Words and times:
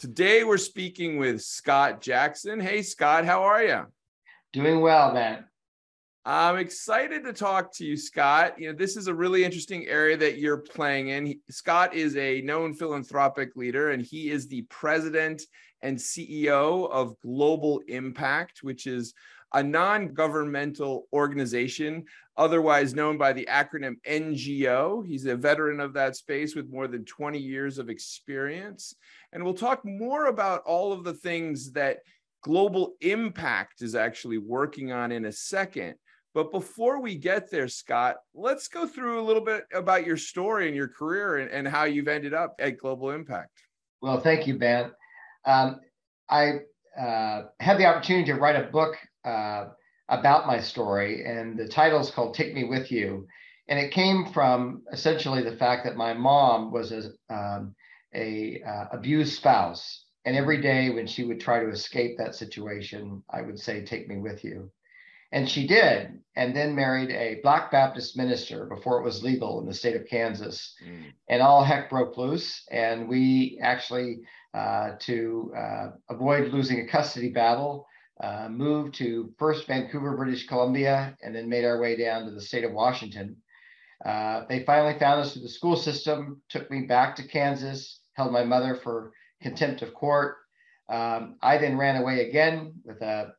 Today 0.00 0.44
we're 0.44 0.56
speaking 0.56 1.18
with 1.18 1.42
Scott 1.42 2.00
Jackson. 2.00 2.58
Hey, 2.58 2.80
Scott, 2.80 3.26
how 3.26 3.42
are 3.42 3.62
you? 3.62 3.82
Doing 4.50 4.80
well, 4.80 5.12
man. 5.12 5.44
I'm 6.24 6.56
excited 6.56 7.22
to 7.24 7.34
talk 7.34 7.70
to 7.74 7.84
you, 7.84 7.98
Scott. 7.98 8.58
You 8.58 8.70
know, 8.70 8.78
this 8.78 8.96
is 8.96 9.08
a 9.08 9.14
really 9.14 9.44
interesting 9.44 9.86
area 9.88 10.16
that 10.16 10.38
you're 10.38 10.56
playing 10.56 11.08
in. 11.08 11.26
He, 11.26 11.40
Scott 11.50 11.92
is 11.92 12.16
a 12.16 12.40
known 12.40 12.72
philanthropic 12.72 13.56
leader, 13.56 13.90
and 13.90 14.00
he 14.00 14.30
is 14.30 14.48
the 14.48 14.62
president 14.70 15.42
and 15.82 15.98
CEO 15.98 16.90
of 16.90 17.20
Global 17.20 17.82
Impact, 17.86 18.60
which 18.62 18.86
is 18.86 19.12
a 19.52 19.62
non 19.62 20.08
governmental 20.14 21.06
organization, 21.12 22.04
otherwise 22.36 22.94
known 22.94 23.18
by 23.18 23.32
the 23.32 23.48
acronym 23.50 23.96
NGO. 24.06 25.06
He's 25.06 25.26
a 25.26 25.36
veteran 25.36 25.80
of 25.80 25.92
that 25.94 26.16
space 26.16 26.54
with 26.54 26.70
more 26.70 26.86
than 26.86 27.04
20 27.04 27.38
years 27.38 27.78
of 27.78 27.88
experience. 27.88 28.94
And 29.32 29.44
we'll 29.44 29.54
talk 29.54 29.84
more 29.84 30.26
about 30.26 30.62
all 30.62 30.92
of 30.92 31.04
the 31.04 31.14
things 31.14 31.72
that 31.72 31.98
Global 32.42 32.94
Impact 33.00 33.82
is 33.82 33.94
actually 33.94 34.38
working 34.38 34.92
on 34.92 35.12
in 35.12 35.26
a 35.26 35.32
second. 35.32 35.94
But 36.32 36.52
before 36.52 37.00
we 37.00 37.16
get 37.16 37.50
there, 37.50 37.66
Scott, 37.68 38.16
let's 38.34 38.68
go 38.68 38.86
through 38.86 39.20
a 39.20 39.24
little 39.24 39.44
bit 39.44 39.64
about 39.74 40.06
your 40.06 40.16
story 40.16 40.68
and 40.68 40.76
your 40.76 40.88
career 40.88 41.38
and, 41.38 41.50
and 41.50 41.66
how 41.66 41.84
you've 41.84 42.08
ended 42.08 42.34
up 42.34 42.54
at 42.60 42.78
Global 42.78 43.10
Impact. 43.10 43.50
Well, 44.00 44.20
thank 44.20 44.46
you, 44.46 44.56
Ben. 44.56 44.92
Um, 45.44 45.80
I 46.28 46.60
uh, 46.98 47.42
had 47.58 47.78
the 47.78 47.86
opportunity 47.86 48.26
to 48.32 48.38
write 48.38 48.56
a 48.56 48.70
book 48.70 48.96
uh, 49.24 49.66
about 50.08 50.46
my 50.46 50.60
story, 50.60 51.24
and 51.24 51.58
the 51.58 51.68
title 51.68 52.00
is 52.00 52.10
called 52.10 52.34
"Take 52.34 52.54
Me 52.54 52.64
with 52.64 52.90
You," 52.90 53.26
and 53.68 53.78
it 53.78 53.92
came 53.92 54.26
from 54.32 54.82
essentially 54.92 55.42
the 55.42 55.56
fact 55.56 55.84
that 55.84 55.96
my 55.96 56.14
mom 56.14 56.72
was 56.72 56.92
a, 56.92 57.10
um, 57.34 57.74
a 58.14 58.62
uh, 58.62 58.86
abused 58.92 59.34
spouse, 59.34 60.04
and 60.24 60.36
every 60.36 60.60
day 60.60 60.90
when 60.90 61.06
she 61.06 61.24
would 61.24 61.40
try 61.40 61.60
to 61.60 61.70
escape 61.70 62.16
that 62.18 62.34
situation, 62.34 63.22
I 63.30 63.42
would 63.42 63.58
say, 63.58 63.84
"Take 63.84 64.08
me 64.08 64.18
with 64.18 64.44
you." 64.44 64.70
And 65.32 65.48
she 65.48 65.66
did, 65.66 66.20
and 66.34 66.56
then 66.56 66.74
married 66.74 67.10
a 67.10 67.38
Black 67.42 67.70
Baptist 67.70 68.16
minister 68.16 68.66
before 68.66 68.98
it 68.98 69.04
was 69.04 69.22
legal 69.22 69.60
in 69.60 69.66
the 69.66 69.74
state 69.74 69.94
of 69.94 70.08
Kansas. 70.08 70.74
Mm. 70.84 71.12
And 71.28 71.42
all 71.42 71.62
heck 71.62 71.88
broke 71.88 72.16
loose. 72.16 72.64
And 72.70 73.08
we 73.08 73.58
actually, 73.62 74.22
uh, 74.52 74.92
to 75.00 75.52
uh, 75.56 75.86
avoid 76.08 76.52
losing 76.52 76.80
a 76.80 76.86
custody 76.88 77.30
battle, 77.30 77.86
uh, 78.22 78.48
moved 78.50 78.94
to 78.96 79.32
first 79.38 79.66
Vancouver, 79.66 80.16
British 80.16 80.46
Columbia, 80.46 81.16
and 81.22 81.34
then 81.34 81.48
made 81.48 81.64
our 81.64 81.80
way 81.80 81.96
down 81.96 82.24
to 82.24 82.30
the 82.30 82.40
state 82.40 82.64
of 82.64 82.72
Washington. 82.72 83.36
Uh, 84.04 84.44
they 84.48 84.64
finally 84.64 84.98
found 84.98 85.20
us 85.20 85.32
through 85.32 85.42
the 85.42 85.48
school 85.48 85.76
system, 85.76 86.40
took 86.48 86.70
me 86.70 86.82
back 86.82 87.16
to 87.16 87.26
Kansas, 87.26 88.00
held 88.14 88.32
my 88.32 88.44
mother 88.44 88.78
for 88.82 89.12
contempt 89.42 89.82
of 89.82 89.94
court. 89.94 90.36
Um, 90.88 91.36
I 91.42 91.58
then 91.58 91.78
ran 91.78 91.96
away 91.96 92.28
again 92.28 92.74
with 92.84 93.00
a 93.00 93.32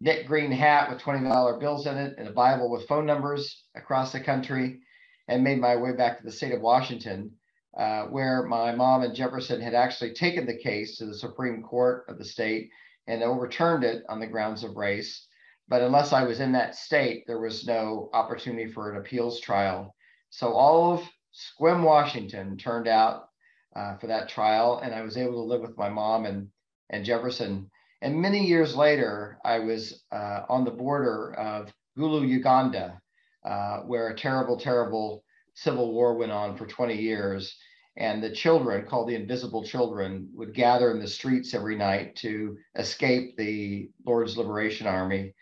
knit 0.00 0.26
green 0.26 0.52
hat 0.52 0.90
with 0.90 1.00
$20 1.00 1.60
bills 1.60 1.86
in 1.86 1.96
it 1.96 2.14
and 2.18 2.28
a 2.28 2.32
Bible 2.32 2.70
with 2.70 2.86
phone 2.86 3.06
numbers 3.06 3.64
across 3.74 4.12
the 4.12 4.20
country 4.20 4.80
and 5.26 5.42
made 5.42 5.60
my 5.60 5.76
way 5.76 5.92
back 5.92 6.18
to 6.18 6.24
the 6.24 6.32
state 6.32 6.52
of 6.52 6.60
Washington, 6.60 7.32
uh, 7.76 8.04
where 8.04 8.44
my 8.44 8.72
mom 8.72 9.02
and 9.02 9.14
Jefferson 9.14 9.60
had 9.60 9.74
actually 9.74 10.14
taken 10.14 10.46
the 10.46 10.56
case 10.56 10.98
to 10.98 11.06
the 11.06 11.14
Supreme 11.14 11.62
Court 11.62 12.04
of 12.08 12.18
the 12.18 12.24
state 12.24 12.70
and 13.08 13.22
overturned 13.22 13.82
it 13.82 14.04
on 14.08 14.20
the 14.20 14.26
grounds 14.26 14.62
of 14.62 14.76
race. 14.76 15.26
But 15.66 15.82
unless 15.82 16.12
I 16.12 16.22
was 16.22 16.40
in 16.40 16.52
that 16.52 16.76
state, 16.76 17.24
there 17.26 17.40
was 17.40 17.66
no 17.66 18.10
opportunity 18.12 18.70
for 18.70 18.92
an 18.92 18.98
appeals 18.98 19.40
trial. 19.40 19.94
So 20.30 20.52
all 20.52 20.94
of 20.94 21.08
Sequim, 21.34 21.82
Washington 21.82 22.56
turned 22.56 22.86
out 22.86 23.28
uh, 23.74 23.96
for 23.96 24.06
that 24.06 24.28
trial, 24.28 24.80
and 24.82 24.94
I 24.94 25.02
was 25.02 25.16
able 25.16 25.34
to 25.34 25.48
live 25.48 25.62
with 25.62 25.76
my 25.76 25.88
mom 25.88 26.26
and, 26.26 26.48
and 26.90 27.04
Jefferson. 27.04 27.70
And 28.02 28.20
many 28.20 28.46
years 28.46 28.76
later, 28.76 29.38
I 29.44 29.58
was 29.58 30.04
uh, 30.12 30.42
on 30.48 30.64
the 30.64 30.70
border 30.70 31.34
of 31.34 31.72
Gulu, 31.98 32.28
Uganda, 32.28 33.00
uh, 33.44 33.78
where 33.80 34.08
a 34.08 34.16
terrible, 34.16 34.58
terrible 34.58 35.24
civil 35.54 35.92
war 35.92 36.14
went 36.14 36.32
on 36.32 36.56
for 36.56 36.66
20 36.66 36.94
years 36.94 37.56
and 37.98 38.22
the 38.22 38.30
children 38.30 38.86
called 38.86 39.08
the 39.08 39.16
invisible 39.16 39.64
children 39.64 40.30
would 40.32 40.54
gather 40.54 40.92
in 40.92 41.00
the 41.00 41.08
streets 41.08 41.52
every 41.52 41.76
night 41.76 42.14
to 42.14 42.56
escape 42.76 43.36
the 43.36 43.90
lord's 44.06 44.38
liberation 44.38 44.86
army. 44.86 45.34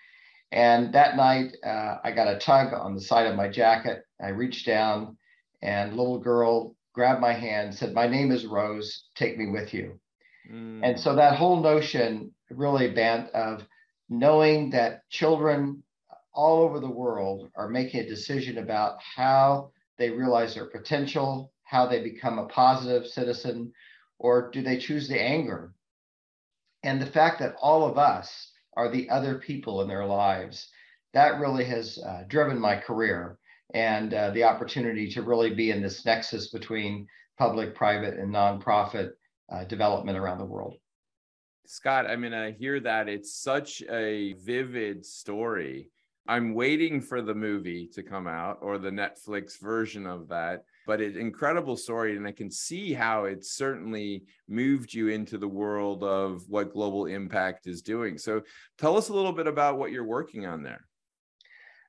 And 0.52 0.92
that 0.94 1.16
night 1.16 1.52
uh, 1.64 1.98
i 2.02 2.10
got 2.10 2.34
a 2.34 2.38
tug 2.38 2.72
on 2.72 2.94
the 2.94 3.00
side 3.00 3.26
of 3.26 3.36
my 3.36 3.48
jacket. 3.48 4.02
I 4.20 4.28
reached 4.28 4.66
down 4.66 5.16
and 5.62 5.96
little 5.96 6.18
girl 6.18 6.74
grabbed 6.94 7.20
my 7.20 7.34
hand 7.34 7.74
said 7.74 7.92
my 7.92 8.08
name 8.08 8.32
is 8.32 8.46
rose. 8.46 9.04
Take 9.14 9.38
me 9.38 9.48
with 9.48 9.72
you. 9.72 10.00
Mm. 10.50 10.80
and 10.84 10.98
so 10.98 11.16
that 11.16 11.36
whole 11.36 11.60
notion 11.60 12.32
really 12.50 12.90
Bant 12.90 13.28
of 13.30 13.66
knowing 14.08 14.70
that 14.70 15.08
children 15.10 15.82
all 16.32 16.62
over 16.62 16.78
the 16.78 16.88
world 16.88 17.50
are 17.56 17.68
making 17.68 18.00
a 18.00 18.08
decision 18.08 18.58
about 18.58 18.98
how 19.16 19.72
they 19.98 20.10
realize 20.10 20.54
their 20.54 20.66
potential 20.66 21.52
how 21.66 21.86
they 21.86 22.02
become 22.02 22.38
a 22.38 22.46
positive 22.46 23.06
citizen, 23.06 23.72
or 24.18 24.50
do 24.50 24.62
they 24.62 24.78
choose 24.78 25.08
the 25.08 25.20
anger? 25.20 25.74
And 26.82 27.00
the 27.02 27.06
fact 27.06 27.40
that 27.40 27.56
all 27.60 27.84
of 27.84 27.98
us 27.98 28.52
are 28.76 28.88
the 28.88 29.10
other 29.10 29.38
people 29.38 29.82
in 29.82 29.88
their 29.88 30.06
lives, 30.06 30.68
that 31.12 31.40
really 31.40 31.64
has 31.64 31.98
uh, 31.98 32.22
driven 32.28 32.58
my 32.58 32.76
career 32.76 33.38
and 33.74 34.14
uh, 34.14 34.30
the 34.30 34.44
opportunity 34.44 35.10
to 35.10 35.22
really 35.22 35.54
be 35.54 35.70
in 35.70 35.82
this 35.82 36.04
nexus 36.04 36.48
between 36.48 37.06
public, 37.36 37.74
private, 37.74 38.14
and 38.14 38.32
nonprofit 38.32 39.10
uh, 39.52 39.64
development 39.64 40.16
around 40.16 40.38
the 40.38 40.44
world. 40.44 40.74
Scott, 41.66 42.06
I 42.06 42.14
mean, 42.14 42.32
I 42.32 42.52
hear 42.52 42.78
that 42.80 43.08
it's 43.08 43.34
such 43.34 43.82
a 43.90 44.34
vivid 44.34 45.04
story. 45.04 45.90
I'm 46.28 46.54
waiting 46.54 47.00
for 47.00 47.22
the 47.22 47.34
movie 47.34 47.88
to 47.94 48.04
come 48.04 48.28
out 48.28 48.58
or 48.62 48.78
the 48.78 48.90
Netflix 48.90 49.60
version 49.60 50.06
of 50.06 50.28
that 50.28 50.64
but 50.86 51.00
it's 51.00 51.16
incredible 51.16 51.76
story 51.76 52.16
and 52.16 52.26
i 52.26 52.32
can 52.32 52.50
see 52.50 52.92
how 52.92 53.24
it 53.24 53.44
certainly 53.44 54.24
moved 54.48 54.92
you 54.94 55.08
into 55.08 55.38
the 55.38 55.48
world 55.48 56.02
of 56.02 56.42
what 56.48 56.72
global 56.72 57.06
impact 57.06 57.66
is 57.66 57.82
doing 57.82 58.16
so 58.16 58.42
tell 58.78 58.96
us 58.96 59.08
a 59.08 59.14
little 59.14 59.32
bit 59.32 59.46
about 59.46 59.78
what 59.78 59.90
you're 59.90 60.04
working 60.04 60.46
on 60.46 60.62
there 60.62 60.86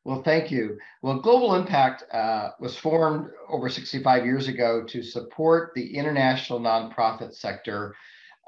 well, 0.07 0.23
thank 0.23 0.51
you. 0.51 0.77
Well, 1.01 1.19
Global 1.19 1.55
Impact 1.55 2.05
uh, 2.13 2.51
was 2.61 2.77
formed 2.77 3.29
over 3.49 3.67
65 3.67 4.23
years 4.23 4.47
ago 4.47 4.85
to 4.87 5.03
support 5.03 5.73
the 5.75 5.97
international 5.97 6.61
nonprofit 6.61 7.35
sector 7.35 7.93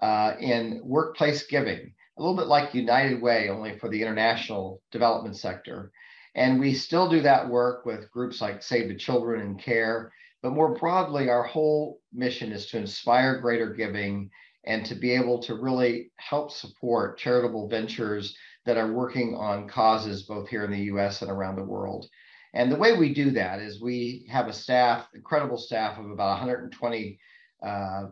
uh, 0.01 0.35
in 0.39 0.79
workplace 0.85 1.43
giving, 1.47 1.93
a 2.17 2.21
little 2.21 2.37
bit 2.37 2.47
like 2.47 2.73
United 2.73 3.21
Way, 3.21 3.49
only 3.49 3.77
for 3.77 3.89
the 3.89 4.01
international 4.01 4.81
development 4.89 5.35
sector. 5.35 5.91
And 6.33 6.61
we 6.61 6.73
still 6.73 7.09
do 7.09 7.19
that 7.23 7.49
work 7.49 7.85
with 7.85 8.09
groups 8.09 8.39
like 8.39 8.63
Save 8.63 8.87
the 8.87 8.95
Children 8.95 9.41
and 9.41 9.61
CARE 9.61 10.13
but 10.41 10.51
more 10.53 10.73
broadly, 10.75 11.29
our 11.29 11.43
whole 11.43 11.99
mission 12.13 12.51
is 12.51 12.67
to 12.67 12.77
inspire 12.77 13.39
greater 13.39 13.73
giving 13.73 14.29
and 14.65 14.85
to 14.85 14.95
be 14.95 15.11
able 15.11 15.39
to 15.39 15.55
really 15.55 16.11
help 16.17 16.51
support 16.51 17.17
charitable 17.17 17.67
ventures 17.67 18.35
that 18.65 18.77
are 18.77 18.91
working 18.91 19.35
on 19.35 19.67
causes 19.67 20.23
both 20.23 20.47
here 20.49 20.63
in 20.63 20.71
the 20.71 20.83
US 20.93 21.21
and 21.21 21.31
around 21.31 21.55
the 21.55 21.63
world. 21.63 22.07
And 22.53 22.71
the 22.71 22.77
way 22.77 22.97
we 22.97 23.13
do 23.13 23.31
that 23.31 23.59
is 23.59 23.81
we 23.81 24.25
have 24.29 24.47
a 24.47 24.53
staff, 24.53 25.07
incredible 25.13 25.57
staff 25.57 25.99
of 25.99 26.09
about 26.09 26.39
120 26.39 27.19
uh, 27.65 28.03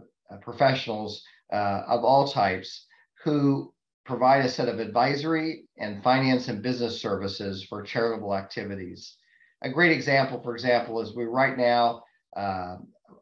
professionals 0.42 1.24
uh, 1.52 1.84
of 1.88 2.04
all 2.04 2.28
types 2.28 2.86
who 3.24 3.74
provide 4.06 4.46
a 4.46 4.50
set 4.50 4.70
of 4.70 4.80
advisory 4.80 5.68
and 5.78 6.04
finance 6.04 6.48
and 6.48 6.62
business 6.62 7.02
services 7.02 7.64
for 7.64 7.84
charitable 7.84 8.36
activities. 8.36 9.16
A 9.64 9.70
great 9.70 9.92
example, 9.92 10.42
for 10.42 10.54
example, 10.54 11.02
is 11.02 11.16
we 11.16 11.26
right 11.26 11.58
now 11.58 12.04
uh, 12.38 12.78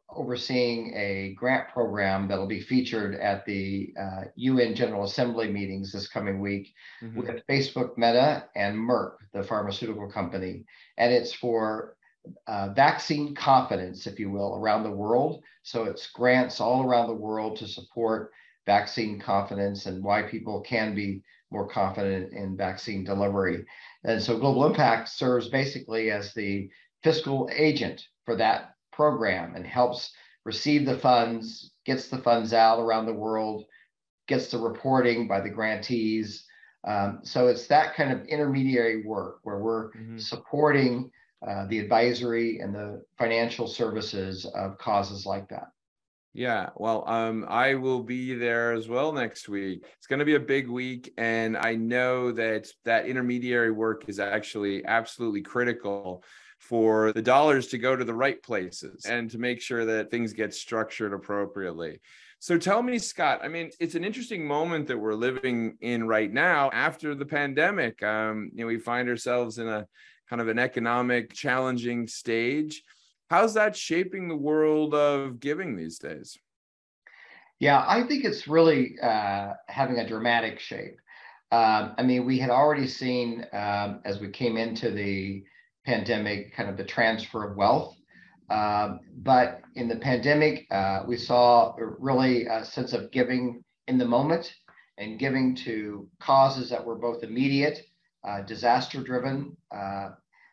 overseeing 0.09 0.93
a 0.95 1.33
grant 1.35 1.67
program 1.69 2.27
that'll 2.27 2.47
be 2.47 2.61
featured 2.61 3.15
at 3.15 3.45
the 3.45 3.93
uh, 3.99 4.21
UN 4.35 4.75
General 4.75 5.03
Assembly 5.03 5.51
meetings 5.51 5.91
this 5.91 6.07
coming 6.07 6.39
week 6.39 6.73
mm-hmm. 7.01 7.17
with 7.19 7.45
Facebook 7.49 7.97
Meta 7.97 8.45
and 8.55 8.77
Merck, 8.77 9.13
the 9.33 9.43
pharmaceutical 9.43 10.09
company. 10.09 10.63
And 10.97 11.13
it's 11.13 11.33
for 11.33 11.95
uh, 12.47 12.69
vaccine 12.69 13.35
confidence, 13.35 14.07
if 14.07 14.19
you 14.19 14.29
will, 14.29 14.55
around 14.55 14.83
the 14.83 14.91
world. 14.91 15.43
So 15.63 15.83
it's 15.83 16.11
grants 16.11 16.59
all 16.59 16.85
around 16.85 17.07
the 17.07 17.13
world 17.13 17.57
to 17.57 17.67
support 17.67 18.31
vaccine 18.65 19.19
confidence 19.19 19.85
and 19.85 20.03
why 20.03 20.23
people 20.23 20.61
can 20.61 20.95
be 20.95 21.21
more 21.51 21.67
confident 21.67 22.33
in 22.33 22.57
vaccine 22.57 23.03
delivery. 23.03 23.65
And 24.03 24.21
so 24.21 24.37
Global 24.37 24.65
Impact 24.65 25.09
serves 25.09 25.49
basically 25.49 26.09
as 26.09 26.33
the 26.33 26.69
fiscal 27.03 27.49
agent 27.53 28.07
for 28.25 28.35
that 28.37 28.75
program 28.95 29.55
and 29.55 29.65
helps 29.65 30.11
receive 30.45 30.85
the 30.85 30.97
funds, 30.97 31.71
gets 31.85 32.07
the 32.07 32.19
funds 32.19 32.53
out 32.53 32.79
around 32.79 33.05
the 33.05 33.13
world, 33.13 33.65
gets 34.27 34.49
the 34.49 34.57
reporting 34.57 35.27
by 35.27 35.41
the 35.41 35.49
grantees. 35.49 36.45
Um, 36.87 37.19
so 37.23 37.47
it's 37.47 37.67
that 37.67 37.95
kind 37.95 38.11
of 38.11 38.25
intermediary 38.27 39.03
work 39.05 39.39
where 39.43 39.59
we're 39.59 39.91
mm-hmm. 39.91 40.17
supporting 40.17 41.11
uh, 41.45 41.65
the 41.67 41.79
advisory 41.79 42.59
and 42.59 42.73
the 42.73 43.03
financial 43.17 43.67
services 43.67 44.45
of 44.45 44.77
causes 44.77 45.25
like 45.25 45.47
that. 45.49 45.67
Yeah, 46.33 46.71
well, 46.75 47.07
um, 47.07 47.45
I 47.47 47.75
will 47.75 48.03
be 48.03 48.33
there 48.35 48.73
as 48.73 48.89
well 48.89 49.13
next 49.13 49.47
week. 49.47 49.85
It's 49.97 50.05
going 50.05 50.19
to 50.19 50.25
be 50.25 50.35
a 50.35 50.39
big 50.39 50.67
week, 50.67 51.13
and 51.17 51.55
I 51.55 51.75
know 51.75 52.33
that 52.33 52.67
that 52.83 53.05
intermediary 53.05 53.71
work 53.71 54.09
is 54.09 54.19
actually 54.19 54.83
absolutely 54.85 55.41
critical 55.41 56.25
for 56.67 57.13
the 57.13 57.21
dollars 57.21 57.67
to 57.67 57.77
go 57.77 57.95
to 57.95 58.03
the 58.03 58.13
right 58.13 58.41
places 58.41 59.05
and 59.05 59.29
to 59.29 59.37
make 59.37 59.61
sure 59.61 59.85
that 59.85 60.09
things 60.09 60.33
get 60.33 60.53
structured 60.53 61.13
appropriately. 61.13 61.99
So 62.39 62.57
tell 62.57 62.81
me, 62.81 62.97
Scott, 62.97 63.39
I 63.43 63.47
mean, 63.47 63.69
it's 63.79 63.95
an 63.95 64.03
interesting 64.03 64.47
moment 64.47 64.87
that 64.87 64.97
we're 64.97 65.13
living 65.13 65.77
in 65.81 66.07
right 66.07 66.31
now 66.31 66.69
after 66.73 67.15
the 67.15 67.25
pandemic. 67.25 68.01
Um, 68.03 68.49
you 68.53 68.61
know, 68.61 68.67
we 68.67 68.79
find 68.79 69.07
ourselves 69.07 69.59
in 69.59 69.67
a 69.67 69.87
kind 70.29 70.41
of 70.41 70.47
an 70.47 70.59
economic 70.59 71.33
challenging 71.33 72.07
stage. 72.07 72.83
How's 73.29 73.53
that 73.53 73.75
shaping 73.75 74.27
the 74.27 74.35
world 74.35 74.93
of 74.93 75.39
giving 75.39 75.75
these 75.75 75.99
days? 75.99 76.37
Yeah, 77.59 77.85
I 77.87 78.03
think 78.03 78.25
it's 78.25 78.47
really 78.47 78.95
uh, 79.01 79.53
having 79.67 79.99
a 79.99 80.07
dramatic 80.07 80.59
shape. 80.59 80.97
Um, 81.51 81.93
I 81.97 82.03
mean, 82.03 82.25
we 82.25 82.39
had 82.39 82.49
already 82.49 82.87
seen 82.87 83.45
um, 83.53 84.01
as 84.03 84.19
we 84.19 84.29
came 84.29 84.57
into 84.57 84.91
the 84.91 85.43
pandemic 85.85 86.53
kind 86.55 86.69
of 86.69 86.77
the 86.77 86.83
transfer 86.83 87.49
of 87.49 87.57
wealth. 87.57 87.95
Um, 88.49 88.99
but 89.17 89.61
in 89.75 89.87
the 89.87 89.95
pandemic, 89.95 90.67
uh, 90.71 91.03
we 91.07 91.17
saw 91.17 91.75
really 91.77 92.45
a 92.45 92.63
sense 92.63 92.93
of 92.93 93.11
giving 93.11 93.63
in 93.87 93.97
the 93.97 94.05
moment 94.05 94.53
and 94.97 95.19
giving 95.19 95.55
to 95.55 96.07
causes 96.19 96.69
that 96.69 96.85
were 96.85 96.95
both 96.95 97.23
immediate, 97.23 97.85
uh, 98.27 98.41
disaster 98.41 99.01
driven, 99.01 99.55
uh, 99.75 100.09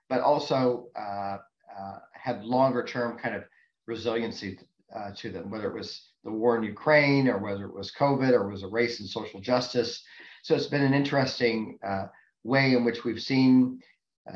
but 0.09 0.21
also 0.21 0.89
uh, 0.97 1.39
uh, 1.79 1.99
had 2.13 2.45
longer 2.45 2.85
term 2.85 3.19
kind 3.19 3.35
of 3.35 3.45
resiliency 3.87 4.59
uh, 4.95 5.11
to 5.17 5.31
them, 5.31 5.51
whether 5.51 5.69
it 5.69 5.75
was 5.75 6.09
the 6.25 6.31
war 6.31 6.57
in 6.57 6.63
Ukraine 6.63 7.29
or 7.29 7.39
whether 7.39 7.65
it 7.65 7.75
was 7.75 7.93
COVID 7.93 8.33
or 8.33 8.49
was 8.49 8.63
a 8.63 8.69
race 8.69 9.01
and 9.01 9.09
social 9.09 9.41
justice. 9.41 10.03
So 10.43 10.55
it's 10.55 10.67
been 10.67 10.83
an 10.83 10.95
interesting 10.95 11.79
way 12.45 12.75
in 12.75 12.85
which 12.85 13.05
we've 13.05 13.23
seen 13.23 13.81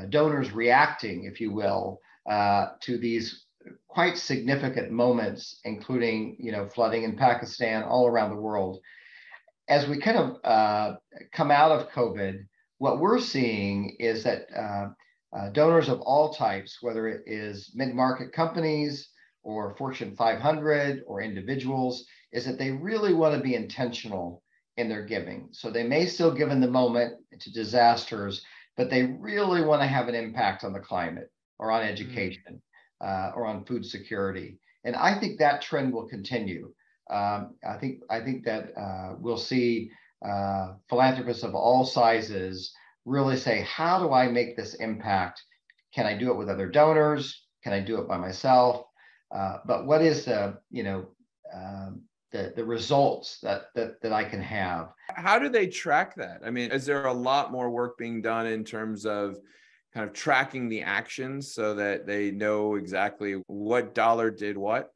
donors 0.09 0.53
reacting, 0.53 1.25
if 1.25 1.41
you 1.41 1.53
will, 1.53 2.01
to 2.29 2.99
these 2.99 3.47
quite 3.89 4.19
significant 4.19 4.91
moments, 4.91 5.61
including 5.65 6.37
you 6.39 6.53
know 6.53 6.69
flooding 6.69 7.03
in 7.03 7.17
Pakistan, 7.17 7.83
all 7.83 8.07
around 8.07 8.31
the 8.31 8.41
world. 8.41 8.81
As 9.69 9.89
we 9.89 10.01
kind 10.01 10.19
of 10.19 10.37
uh, 10.45 10.97
come 11.33 11.51
out 11.51 11.73
of 11.73 11.91
COVID, 11.91 12.39
what 12.79 13.01
we're 13.01 13.19
seeing 13.21 13.97
is 13.99 14.23
that 14.25 14.47
uh, 14.57 14.89
uh, 15.37 15.51
donors 15.51 15.89
of 15.89 16.01
all 16.01 16.33
types, 16.33 16.79
whether 16.83 17.09
it 17.09 17.23
is 17.27 17.73
mid-market 17.75 18.33
companies 18.33 19.09
or 19.43 19.75
Fortune 19.77 20.15
500 20.15 21.03
or 21.07 21.21
individuals, 21.21 22.05
is 22.33 22.45
that 22.45 22.59
they 22.59 22.71
really 22.71 23.13
want 23.13 23.35
to 23.35 23.41
be 23.41 23.55
intentional 23.55 24.43
in 24.77 24.89
their 24.89 25.05
giving. 25.05 25.49
So 25.53 25.71
they 25.71 25.85
may 25.85 26.07
still 26.07 26.33
give 26.33 26.51
in 26.51 26.61
the 26.61 26.71
moment 26.71 27.15
to 27.41 27.53
disasters, 27.53 28.45
but 28.77 28.91
they 28.91 29.05
really 29.05 29.63
want 29.63 29.83
to 29.83 29.89
have 29.89 30.09
an 30.09 30.15
impact 30.15 30.65
on 30.65 30.73
the 30.73 30.81
climate 30.81 31.31
or 31.59 31.71
on 31.71 31.83
mm. 31.83 31.91
education 31.91 32.63
uh, 33.01 33.33
or 33.35 33.47
on 33.47 33.65
food 33.65 33.85
security. 33.85 34.59
And 34.85 34.95
I 34.97 35.19
think 35.19 35.39
that 35.39 35.63
trend 35.63 35.93
will 35.93 36.09
continue. 36.09 36.73
Um, 37.11 37.55
I 37.67 37.77
think 37.79 38.01
I 38.11 38.21
think 38.21 38.45
that 38.45 38.73
uh, 38.77 39.15
we'll 39.19 39.39
see 39.39 39.91
uh, 40.27 40.75
philanthropists 40.89 41.45
of 41.45 41.55
all 41.55 41.85
sizes 41.85 42.73
really 43.05 43.37
say, 43.37 43.63
how 43.63 44.01
do 44.01 44.13
I 44.13 44.29
make 44.29 44.57
this 44.57 44.75
impact? 44.75 45.43
Can 45.95 46.07
I 46.07 46.19
do 46.19 46.31
it 46.31 46.37
with 46.37 46.49
other 46.49 46.69
donors? 46.69 47.47
Can 47.63 47.73
I 47.73 47.81
do 47.81 47.99
it 48.01 48.09
by 48.09 48.17
myself? 48.17 48.85
Uh, 49.35 49.59
but 49.67 49.87
what 49.87 50.03
is 50.03 50.25
the 50.25 50.59
you 50.71 50.83
know 50.83 51.07
um, 51.55 52.03
the 52.37 52.53
the 52.57 52.65
results 52.65 53.39
that 53.41 53.75
that 53.75 54.01
that 54.03 54.13
I 54.13 54.25
can 54.25 54.43
have? 54.43 54.93
How 55.09 55.39
do 55.39 55.49
they 55.49 55.67
track 55.67 56.15
that? 56.17 56.43
I 56.45 56.51
mean, 56.51 56.71
is 56.71 56.87
there 56.87 57.07
a 57.07 57.13
lot 57.13 57.53
more 57.53 57.71
work 57.71 57.97
being 57.99 58.21
done 58.21 58.47
in 58.47 58.65
terms 58.65 59.07
of 59.07 59.39
kind 59.95 60.07
of 60.09 60.15
tracking 60.15 60.69
the 60.69 60.83
actions 60.83 61.53
so 61.53 61.75
that 61.75 62.07
they 62.07 62.31
know 62.31 62.75
exactly 62.75 63.43
what 63.47 63.95
dollar 63.95 64.31
did 64.31 64.59
what? 64.59 64.93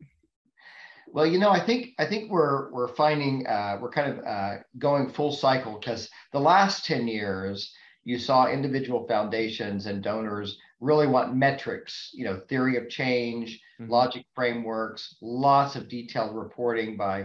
Well, 1.13 1.27
you 1.27 1.39
know, 1.39 1.51
I 1.51 1.65
think 1.65 1.95
I 1.99 2.07
think 2.07 2.31
we're 2.31 2.71
we're 2.73 2.95
finding 2.95 3.47
uh, 3.47 3.79
we're 3.81 3.91
kind 3.91 4.13
of 4.13 4.25
uh, 4.25 4.57
going 4.79 5.09
full 5.09 5.33
cycle 5.33 5.79
because 5.79 6.09
the 6.33 6.41
last 6.41 6.85
ten 6.85 7.09
years 7.09 7.73
you 8.05 8.19
saw 8.19 8.49
individual 8.49 9.07
foundations 9.07 9.87
and 9.87 10.03
donors 10.03 10.59
really 10.81 11.07
want 11.07 11.35
metrics, 11.35 12.11
you 12.15 12.25
know, 12.25 12.41
theory 12.49 12.77
of 12.77 12.89
change, 12.89 13.61
mm-hmm. 13.81 13.91
logic 13.91 14.27
frameworks, 14.35 15.17
lots 15.21 15.77
of 15.77 15.89
detailed 15.89 16.37
reporting 16.37 16.97
by 16.97 17.23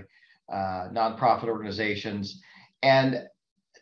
uh, 0.52 0.90
nonprofit 0.92 1.46
organizations, 1.46 2.42
and 2.82 3.24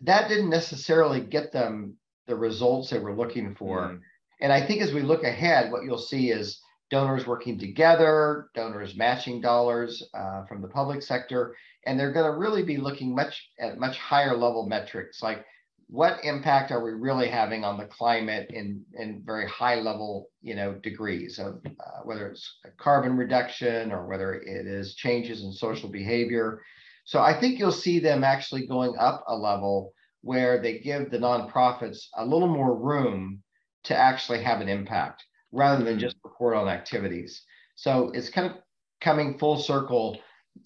that 0.02 0.28
didn't 0.28 0.50
necessarily 0.50 1.22
get 1.22 1.52
them 1.52 1.96
the 2.28 2.36
results 2.36 2.90
they 2.90 3.00
were 3.00 3.16
looking 3.16 3.56
for. 3.56 3.81
Mm. 3.81 4.00
And 4.42 4.52
I 4.52 4.66
think 4.66 4.81
as 4.81 4.94
we 4.94 5.02
look 5.02 5.24
ahead, 5.24 5.72
what 5.72 5.84
you'll 5.84 5.98
see 5.98 6.31
is 6.31 6.62
donors 6.90 7.25
working 7.25 7.58
together, 7.58 8.50
donors 8.54 8.96
matching 8.96 9.42
dollars 9.42 10.04
uh, 10.14 10.46
from 10.46 10.62
the 10.62 10.68
public 10.68 11.02
sector, 11.02 11.56
and 11.86 12.00
they're 12.00 12.14
going 12.14 12.31
to 12.31 12.38
really 12.38 12.64
be 12.64 12.78
looking 12.78 13.16
much 13.16 13.50
at 13.60 13.78
much 13.80 13.98
higher 13.98 14.36
level 14.36 14.68
metrics 14.68 15.22
like 15.22 15.46
what 15.94 16.24
impact 16.24 16.72
are 16.72 16.84
we 16.84 16.92
really 16.92 17.27
having 17.27 17.63
on 17.63 17.77
the 17.77 17.86
climate 17.86 18.50
in, 18.50 18.84
in 18.96 19.22
very 19.24 19.48
high 19.48 19.75
level 19.75 20.29
you 20.41 20.56
know 20.56 20.74
degrees 20.82 21.38
of 21.38 21.62
uh, 21.65 22.00
whether 22.03 22.27
it's 22.27 22.58
carbon 22.77 23.15
reduction 23.15 23.91
or 23.91 24.08
whether 24.08 24.34
it 24.34 24.65
is 24.65 24.96
changes 24.96 25.44
in 25.44 25.51
social 25.51 25.89
behavior 25.89 26.63
so 27.06 27.20
i 27.20 27.38
think 27.39 27.60
you'll 27.60 27.72
see 27.72 28.00
them 28.00 28.24
actually 28.24 28.65
going 28.65 28.96
up 28.98 29.24
a 29.27 29.36
level 29.36 29.94
where 30.24 30.62
they 30.62 30.79
give 30.79 31.12
the 31.12 31.18
nonprofits 31.18 32.08
a 32.15 32.25
little 32.25 32.48
more 32.48 32.75
room 32.75 33.44
to 33.84 33.96
actually 33.96 34.41
have 34.41 34.62
an 34.62 34.70
impact 34.70 35.24
rather 35.51 35.84
than 35.84 36.00
just 36.00 36.15
report 36.24 36.56
on 36.56 36.68
activities. 36.68 37.44
So 37.75 38.12
it's 38.13 38.29
kind 38.29 38.48
of 38.50 38.58
coming 39.01 39.38
full 39.38 39.58
circle, 39.58 40.18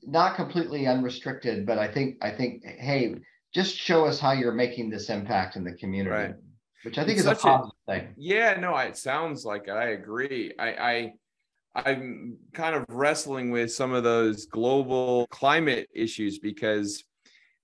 not 0.03 0.35
completely 0.35 0.87
unrestricted, 0.87 1.65
but 1.65 1.79
I 1.79 1.91
think 1.91 2.17
I 2.21 2.31
think 2.31 2.63
hey, 2.63 3.15
just 3.53 3.75
show 3.75 4.05
us 4.05 4.19
how 4.19 4.31
you're 4.31 4.53
making 4.53 4.89
this 4.89 5.09
impact 5.09 5.55
in 5.55 5.63
the 5.63 5.73
community. 5.73 6.15
Right. 6.15 6.35
Which 6.83 6.97
I 6.97 7.05
think 7.05 7.17
it's 7.17 7.27
is 7.27 7.31
a 7.31 7.35
positive 7.35 7.71
a, 7.87 7.91
thing. 7.91 8.13
Yeah, 8.17 8.59
no, 8.59 8.75
it 8.77 8.97
sounds 8.97 9.43
like 9.45 9.67
it. 9.67 9.71
I 9.71 9.89
agree. 9.89 10.53
I, 10.59 10.69
I 10.69 11.13
I'm 11.75 12.37
kind 12.53 12.75
of 12.75 12.85
wrestling 12.89 13.51
with 13.51 13.71
some 13.71 13.93
of 13.93 14.03
those 14.03 14.45
global 14.45 15.27
climate 15.27 15.89
issues 15.93 16.39
because 16.39 17.03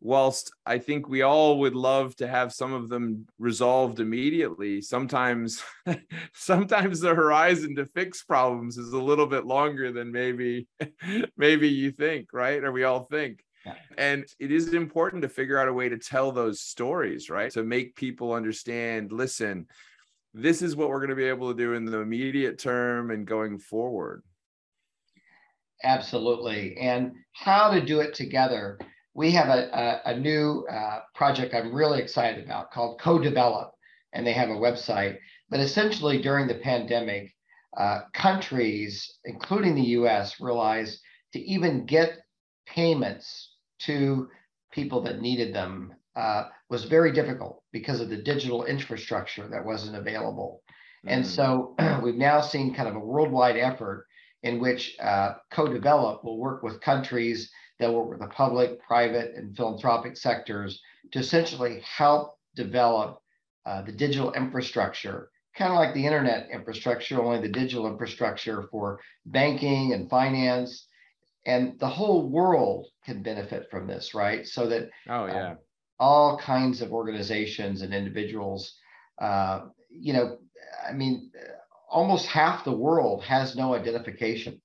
whilst 0.01 0.51
I 0.65 0.77
think 0.77 1.07
we 1.07 1.23
all 1.23 1.59
would 1.59 1.73
love 1.73 2.15
to 2.17 2.27
have 2.27 2.53
some 2.53 2.73
of 2.73 2.89
them 2.89 3.25
resolved 3.39 3.99
immediately, 3.99 4.81
sometimes 4.81 5.63
sometimes 6.33 6.99
the 6.99 7.15
horizon 7.15 7.75
to 7.77 7.85
fix 7.87 8.23
problems 8.23 8.77
is 8.77 8.93
a 8.93 9.01
little 9.01 9.25
bit 9.25 9.45
longer 9.45 9.91
than 9.91 10.11
maybe 10.11 10.67
maybe 11.37 11.69
you 11.69 11.91
think, 11.91 12.27
right? 12.33 12.63
Or 12.63 12.71
we 12.71 12.83
all 12.83 13.05
think. 13.05 13.43
Yeah. 13.65 13.75
And 13.97 14.25
it 14.39 14.51
is 14.51 14.73
important 14.73 15.21
to 15.21 15.29
figure 15.29 15.57
out 15.57 15.67
a 15.67 15.73
way 15.73 15.89
to 15.89 15.97
tell 15.97 16.31
those 16.31 16.59
stories, 16.59 17.29
right? 17.29 17.51
To 17.51 17.63
make 17.63 17.95
people 17.95 18.33
understand, 18.33 19.11
listen, 19.11 19.67
this 20.33 20.61
is 20.61 20.75
what 20.75 20.89
we're 20.89 20.99
going 20.99 21.09
to 21.09 21.15
be 21.15 21.23
able 21.23 21.51
to 21.51 21.57
do 21.57 21.73
in 21.73 21.85
the 21.85 21.99
immediate 21.99 22.57
term 22.57 23.11
and 23.11 23.25
going 23.25 23.57
forward. 23.57 24.23
Absolutely. 25.83 26.77
And 26.77 27.13
how 27.33 27.71
to 27.71 27.85
do 27.85 27.99
it 27.99 28.13
together 28.13 28.77
we 29.13 29.31
have 29.31 29.49
a, 29.49 30.01
a, 30.05 30.11
a 30.11 30.17
new 30.17 30.65
uh, 30.69 30.99
project 31.13 31.53
I'm 31.53 31.73
really 31.73 32.01
excited 32.01 32.43
about 32.43 32.71
called 32.71 32.99
Co-Develop, 32.99 33.73
and 34.13 34.25
they 34.25 34.33
have 34.33 34.49
a 34.49 34.53
website. 34.53 35.17
But 35.49 35.59
essentially, 35.59 36.21
during 36.21 36.47
the 36.47 36.55
pandemic, 36.55 37.31
uh, 37.77 38.01
countries, 38.13 39.19
including 39.25 39.75
the 39.75 39.81
U.S., 39.81 40.39
realized 40.39 40.99
to 41.33 41.39
even 41.39 41.85
get 41.85 42.19
payments 42.67 43.52
to 43.85 44.29
people 44.71 45.01
that 45.01 45.21
needed 45.21 45.53
them 45.53 45.93
uh, 46.15 46.45
was 46.69 46.85
very 46.85 47.11
difficult 47.11 47.63
because 47.71 47.99
of 47.99 48.09
the 48.09 48.17
digital 48.17 48.65
infrastructure 48.65 49.47
that 49.47 49.65
wasn't 49.65 49.95
available. 49.95 50.61
Mm-hmm. 51.05 51.09
And 51.09 51.27
so 51.27 51.75
we've 52.03 52.15
now 52.15 52.41
seen 52.41 52.73
kind 52.73 52.89
of 52.89 52.95
a 52.95 52.99
worldwide 52.99 53.57
effort 53.57 54.07
in 54.43 54.59
which 54.59 54.95
uh, 54.99 55.33
Co-Develop 55.51 56.23
will 56.23 56.37
work 56.37 56.63
with 56.63 56.81
countries 56.81 57.51
They'll 57.79 57.95
work 57.95 58.09
with 58.09 58.19
the 58.19 58.27
public, 58.27 58.81
private, 58.81 59.35
and 59.35 59.55
philanthropic 59.55 60.15
sectors 60.15 60.81
to 61.11 61.19
essentially 61.19 61.81
help 61.81 62.37
develop 62.55 63.21
uh, 63.65 63.81
the 63.81 63.91
digital 63.91 64.31
infrastructure, 64.33 65.29
kind 65.55 65.71
of 65.71 65.77
like 65.77 65.93
the 65.93 66.05
internet 66.05 66.49
infrastructure, 66.51 67.21
only 67.21 67.41
the 67.41 67.49
digital 67.49 67.87
infrastructure 67.87 68.67
for 68.71 68.99
banking 69.25 69.93
and 69.93 70.09
finance. 70.09 70.87
And 71.45 71.77
the 71.79 71.89
whole 71.89 72.29
world 72.29 72.87
can 73.05 73.21
benefit 73.21 73.67
from 73.69 73.87
this, 73.87 74.13
right? 74.13 74.47
So 74.47 74.67
that 74.67 74.89
oh 75.09 75.25
yeah, 75.25 75.51
uh, 75.51 75.55
all 75.99 76.37
kinds 76.37 76.81
of 76.81 76.91
organizations 76.93 77.81
and 77.81 77.93
individuals, 77.93 78.75
uh, 79.21 79.61
you 79.89 80.13
know, 80.13 80.37
I 80.87 80.93
mean, 80.93 81.31
almost 81.89 82.25
half 82.27 82.63
the 82.63 82.71
world 82.71 83.23
has 83.23 83.55
no 83.55 83.75
identification. 83.75 84.61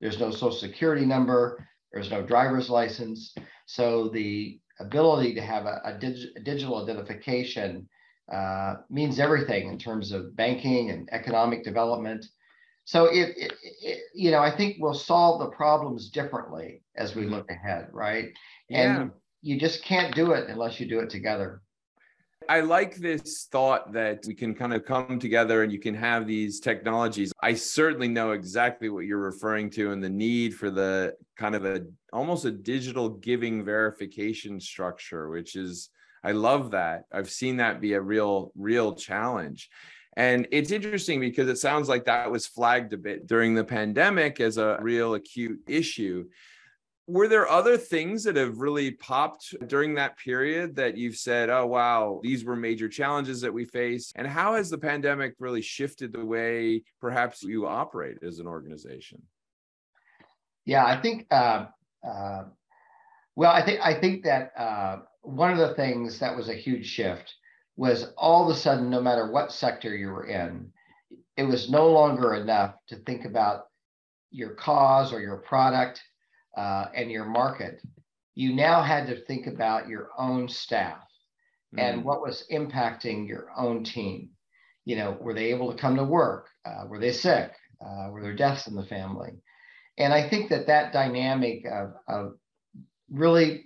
There's 0.00 0.20
no 0.20 0.30
social 0.30 0.52
security 0.52 1.04
number. 1.04 1.66
There's 1.92 2.10
no 2.10 2.22
driver's 2.22 2.70
license. 2.70 3.34
So 3.66 4.08
the 4.08 4.60
ability 4.80 5.34
to 5.34 5.42
have 5.42 5.66
a, 5.66 5.80
a, 5.84 5.98
dig, 5.98 6.16
a 6.36 6.40
digital 6.40 6.82
identification 6.82 7.88
uh, 8.32 8.76
means 8.88 9.18
everything 9.18 9.68
in 9.68 9.78
terms 9.78 10.12
of 10.12 10.34
banking 10.36 10.90
and 10.90 11.08
economic 11.12 11.64
development. 11.64 12.24
So 12.84 13.06
it, 13.06 13.34
it, 13.36 13.52
it, 13.82 13.98
you 14.14 14.30
know, 14.30 14.40
I 14.40 14.54
think 14.54 14.76
we'll 14.78 14.94
solve 14.94 15.40
the 15.40 15.54
problems 15.54 16.10
differently 16.10 16.82
as 16.96 17.14
we 17.14 17.22
mm-hmm. 17.22 17.34
look 17.34 17.50
ahead, 17.50 17.88
right? 17.92 18.30
Yeah. 18.68 19.02
And 19.02 19.10
you 19.40 19.58
just 19.58 19.84
can't 19.84 20.14
do 20.14 20.32
it 20.32 20.48
unless 20.48 20.80
you 20.80 20.88
do 20.88 21.00
it 21.00 21.10
together. 21.10 21.62
I 22.48 22.60
like 22.60 22.96
this 22.96 23.48
thought 23.50 23.92
that 23.92 24.24
we 24.26 24.34
can 24.34 24.54
kind 24.54 24.74
of 24.74 24.84
come 24.84 25.18
together 25.18 25.62
and 25.62 25.72
you 25.72 25.78
can 25.78 25.94
have 25.94 26.26
these 26.26 26.60
technologies. 26.60 27.32
I 27.40 27.54
certainly 27.54 28.08
know 28.08 28.32
exactly 28.32 28.88
what 28.88 29.04
you're 29.04 29.18
referring 29.18 29.70
to 29.70 29.92
and 29.92 30.02
the 30.02 30.10
need 30.10 30.54
for 30.54 30.70
the 30.70 31.14
kind 31.36 31.54
of 31.54 31.64
a 31.64 31.82
almost 32.12 32.44
a 32.44 32.50
digital 32.50 33.08
giving 33.08 33.64
verification 33.64 34.60
structure, 34.60 35.28
which 35.28 35.54
is 35.56 35.90
I 36.24 36.32
love 36.32 36.70
that. 36.72 37.04
I've 37.12 37.30
seen 37.30 37.56
that 37.56 37.80
be 37.80 37.94
a 37.94 38.00
real, 38.00 38.52
real 38.56 38.94
challenge. 38.94 39.68
And 40.16 40.46
it's 40.50 40.70
interesting 40.70 41.20
because 41.20 41.48
it 41.48 41.58
sounds 41.58 41.88
like 41.88 42.04
that 42.04 42.30
was 42.30 42.46
flagged 42.46 42.92
a 42.92 42.98
bit 42.98 43.26
during 43.26 43.54
the 43.54 43.64
pandemic 43.64 44.40
as 44.40 44.58
a 44.58 44.78
real 44.80 45.14
acute 45.14 45.60
issue. 45.66 46.28
Were 47.06 47.28
there 47.28 47.48
other 47.48 47.76
things 47.76 48.22
that 48.24 48.36
have 48.36 48.58
really 48.58 48.92
popped 48.92 49.54
during 49.66 49.94
that 49.94 50.18
period 50.18 50.76
that 50.76 50.96
you've 50.96 51.16
said, 51.16 51.50
oh, 51.50 51.66
wow, 51.66 52.20
these 52.22 52.44
were 52.44 52.56
major 52.56 52.88
challenges 52.88 53.40
that 53.40 53.52
we 53.52 53.64
faced? 53.64 54.12
And 54.14 54.26
how 54.26 54.54
has 54.54 54.70
the 54.70 54.78
pandemic 54.78 55.34
really 55.38 55.62
shifted 55.62 56.12
the 56.12 56.24
way 56.24 56.84
perhaps 57.00 57.42
you 57.42 57.66
operate 57.66 58.18
as 58.22 58.38
an 58.38 58.46
organization? 58.46 59.22
Yeah, 60.64 60.84
I 60.84 61.00
think, 61.00 61.26
uh, 61.30 61.66
uh, 62.06 62.44
well, 63.34 63.50
I 63.50 63.64
think, 63.64 63.80
I 63.82 63.98
think 63.98 64.24
that 64.24 64.52
uh, 64.56 64.98
one 65.22 65.52
of 65.52 65.58
the 65.58 65.74
things 65.74 66.18
that 66.20 66.36
was 66.36 66.48
a 66.48 66.54
huge 66.54 66.86
shift 66.86 67.34
was 67.76 68.12
all 68.16 68.44
of 68.44 68.54
a 68.54 68.58
sudden, 68.58 68.90
no 68.90 69.00
matter 69.00 69.30
what 69.30 69.52
sector 69.52 69.96
you 69.96 70.08
were 70.08 70.26
in, 70.26 70.72
it 71.36 71.44
was 71.44 71.70
no 71.70 71.90
longer 71.90 72.34
enough 72.34 72.74
to 72.88 72.96
think 72.96 73.24
about 73.24 73.64
your 74.30 74.50
cause 74.54 75.12
or 75.12 75.20
your 75.20 75.38
product 75.38 76.00
uh, 76.56 76.86
and 76.94 77.10
your 77.10 77.24
market. 77.24 77.80
You 78.34 78.54
now 78.54 78.82
had 78.82 79.06
to 79.06 79.24
think 79.24 79.46
about 79.46 79.88
your 79.88 80.10
own 80.18 80.48
staff 80.48 81.02
mm. 81.74 81.82
and 81.82 82.04
what 82.04 82.20
was 82.22 82.46
impacting 82.50 83.26
your 83.26 83.48
own 83.56 83.84
team. 83.84 84.30
You 84.84 84.96
know, 84.96 85.16
were 85.20 85.34
they 85.34 85.46
able 85.46 85.72
to 85.72 85.78
come 85.78 85.96
to 85.96 86.04
work? 86.04 86.48
Uh, 86.64 86.86
were 86.88 86.98
they 86.98 87.12
sick? 87.12 87.52
Uh, 87.80 88.08
were 88.10 88.22
there 88.22 88.34
deaths 88.34 88.66
in 88.66 88.74
the 88.74 88.84
family? 88.84 89.32
And 89.98 90.12
I 90.12 90.28
think 90.28 90.50
that 90.50 90.66
that 90.66 90.92
dynamic 90.92 91.64
of, 91.66 91.92
of 92.08 92.32
really 93.10 93.64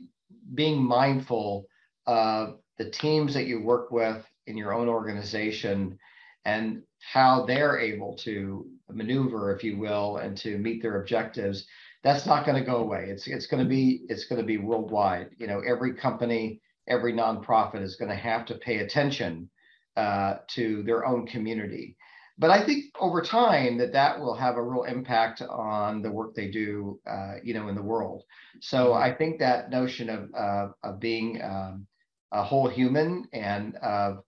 being 0.55 0.83
mindful 0.83 1.67
of 2.07 2.59
the 2.79 2.91
teams 2.91 3.35
that 3.35 3.47
you 3.47 3.63
work 3.63 3.91
with 3.91 4.25
in 4.47 4.57
your 4.57 4.73
own 4.73 4.89
organization 4.89 5.99
and 6.45 6.83
how 7.13 7.45
they're 7.47 7.79
able 7.79 8.17
to 8.17 8.67
maneuver, 8.91 9.55
if 9.55 9.65
you 9.65 9.79
will, 9.79 10.19
and 10.19 10.37
to 10.39 10.59
meet 10.59 10.83
their 10.83 11.01
objectives. 11.01 11.67
That's 12.05 12.27
not 12.27 12.47
going 12.47 12.59
to 12.59 12.65
go 12.71 12.77
away. 12.77 13.07
It's 13.09 13.27
it's 13.27 13.47
going 13.47 13.63
to 13.63 13.69
be 13.69 14.03
it's 14.09 14.27
going 14.27 14.41
to 14.41 14.47
be 14.47 14.59
worldwide. 14.59 15.31
You 15.39 15.49
know, 15.49 15.61
every 15.61 15.95
company, 15.95 16.61
every 16.87 17.13
nonprofit 17.13 17.83
is 17.83 17.97
going 17.97 18.11
to 18.11 18.17
have 18.17 18.47
to 18.47 18.55
pay 18.55 18.79
attention 18.79 19.51
uh, 19.97 20.37
to 20.55 20.83
their 20.85 21.05
own 21.07 21.27
community 21.27 21.97
but 22.39 22.51
I 22.51 22.65
think 22.65 22.85
over 23.01 23.23
time 23.23 23.79
that 23.79 23.93
that 23.93 24.21
will 24.21 24.35
have 24.35 24.57
a 24.57 24.63
real 24.63 24.85
impact 24.85 25.41
on 25.43 26.03
the 26.03 26.11
work 26.11 26.35
they 26.35 26.51
do, 26.51 27.01
uh, 27.07 27.37
you 27.43 27.55
know, 27.55 27.69
in 27.69 27.75
the 27.75 27.83
world. 27.83 28.25
So. 28.61 28.93
I 28.93 29.15
think 29.15 29.39
that 29.39 29.71
notion 29.71 30.09
of 30.11 30.35
uh, 30.35 30.69
of 30.83 31.01
being 31.01 31.41
um, 31.43 31.87
a 32.37 32.45
whole 32.45 32.69
human 32.69 33.27
and 33.33 33.77
of 33.77 34.23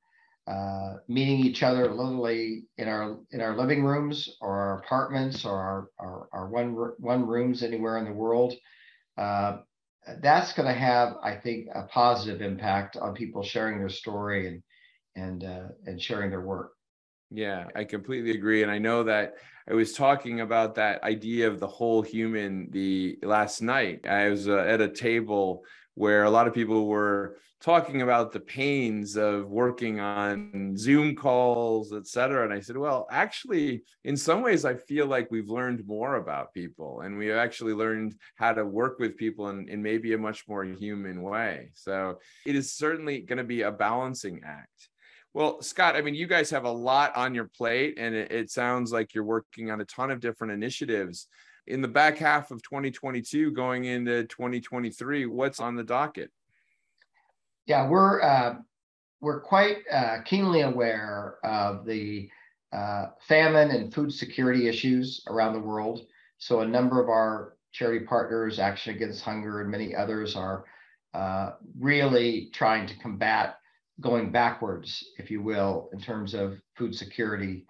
uh, 0.46 0.94
meeting 1.08 1.40
each 1.40 1.62
other 1.62 1.92
literally 1.92 2.64
in 2.78 2.88
our 2.88 3.18
in 3.32 3.40
our 3.42 3.54
living 3.56 3.84
rooms 3.84 4.36
or 4.40 4.58
our 4.58 4.78
apartments 4.78 5.44
or 5.44 5.54
our 5.54 5.90
our, 5.98 6.28
our 6.32 6.48
one 6.48 6.68
one 6.98 7.26
rooms 7.26 7.62
anywhere 7.62 7.98
in 7.98 8.06
the 8.06 8.12
world. 8.12 8.54
Uh, 9.18 9.58
that's 10.22 10.54
going 10.54 10.66
to 10.66 10.72
have, 10.72 11.16
I 11.22 11.34
think, 11.34 11.68
a 11.74 11.82
positive 11.82 12.40
impact 12.40 12.96
on 12.96 13.12
people 13.14 13.42
sharing 13.42 13.78
their 13.78 13.90
story 13.90 14.48
and 14.48 14.62
and 15.16 15.44
uh, 15.44 15.68
and 15.84 16.00
sharing 16.00 16.30
their 16.30 16.40
work. 16.40 16.72
Yeah, 17.30 17.66
I 17.76 17.84
completely 17.84 18.30
agree. 18.30 18.62
And 18.62 18.70
I 18.70 18.78
know 18.78 19.04
that 19.04 19.34
I 19.68 19.74
was 19.74 19.92
talking 19.92 20.40
about 20.40 20.76
that 20.76 21.02
idea 21.02 21.46
of 21.46 21.60
the 21.60 21.66
whole 21.66 22.00
human 22.00 22.70
the 22.70 23.18
last 23.22 23.60
night. 23.60 24.06
I 24.06 24.30
was 24.30 24.48
uh, 24.48 24.56
at 24.60 24.80
a 24.80 24.88
table 24.88 25.62
where 25.98 26.22
a 26.22 26.30
lot 26.30 26.46
of 26.46 26.54
people 26.54 26.86
were 26.86 27.36
talking 27.60 28.02
about 28.02 28.30
the 28.30 28.38
pains 28.38 29.16
of 29.16 29.48
working 29.48 29.98
on 29.98 30.76
Zoom 30.76 31.16
calls, 31.16 31.92
et 31.92 32.06
cetera. 32.06 32.44
And 32.44 32.52
I 32.52 32.60
said, 32.60 32.76
well, 32.76 33.08
actually, 33.10 33.82
in 34.04 34.16
some 34.16 34.42
ways, 34.42 34.64
I 34.64 34.76
feel 34.76 35.06
like 35.06 35.28
we've 35.32 35.50
learned 35.50 35.84
more 35.88 36.14
about 36.14 36.54
people 36.54 37.00
and 37.00 37.18
we've 37.18 37.32
actually 37.32 37.72
learned 37.72 38.14
how 38.36 38.52
to 38.52 38.64
work 38.64 39.00
with 39.00 39.16
people 39.16 39.48
in, 39.48 39.68
in 39.68 39.82
maybe 39.82 40.12
a 40.14 40.18
much 40.18 40.46
more 40.46 40.62
human 40.62 41.20
way. 41.20 41.70
So 41.74 42.20
it 42.46 42.54
is 42.54 42.72
certainly 42.72 43.22
going 43.22 43.38
to 43.38 43.44
be 43.44 43.62
a 43.62 43.72
balancing 43.72 44.42
act. 44.46 44.88
Well, 45.34 45.60
Scott, 45.62 45.96
I 45.96 46.00
mean, 46.00 46.14
you 46.14 46.28
guys 46.28 46.50
have 46.50 46.64
a 46.64 46.70
lot 46.70 47.16
on 47.16 47.34
your 47.34 47.50
plate, 47.56 47.96
and 47.98 48.14
it, 48.14 48.32
it, 48.32 48.50
sounds 48.50 48.92
like 48.92 49.14
you're 49.14 49.24
working 49.24 49.70
on 49.70 49.80
a 49.80 49.84
ton 49.84 50.10
of 50.10 50.20
different 50.20 50.52
initiatives. 50.52 51.28
In 51.68 51.82
the 51.82 51.88
back 51.88 52.16
half 52.16 52.50
of 52.50 52.62
2022, 52.62 53.50
going 53.50 53.84
into 53.84 54.24
2023, 54.24 55.26
what's 55.26 55.60
on 55.60 55.76
the 55.76 55.84
docket? 55.84 56.30
Yeah, 57.66 57.86
we're 57.86 58.22
uh, 58.22 58.54
we're 59.20 59.42
quite 59.42 59.76
uh, 59.92 60.22
keenly 60.24 60.62
aware 60.62 61.36
of 61.44 61.84
the 61.84 62.30
uh, 62.72 63.08
famine 63.20 63.70
and 63.70 63.92
food 63.92 64.14
security 64.14 64.66
issues 64.66 65.22
around 65.28 65.52
the 65.52 65.60
world. 65.60 66.06
So, 66.38 66.60
a 66.60 66.66
number 66.66 67.02
of 67.02 67.10
our 67.10 67.58
charity 67.72 68.06
partners, 68.06 68.58
Action 68.58 68.96
Against 68.96 69.22
Hunger, 69.22 69.60
and 69.60 69.70
many 69.70 69.94
others, 69.94 70.36
are 70.36 70.64
uh, 71.12 71.50
really 71.78 72.48
trying 72.54 72.86
to 72.86 72.98
combat 72.98 73.56
going 74.00 74.32
backwards, 74.32 75.04
if 75.18 75.30
you 75.30 75.42
will, 75.42 75.90
in 75.92 76.00
terms 76.00 76.32
of 76.32 76.62
food 76.76 76.94
security. 76.94 77.66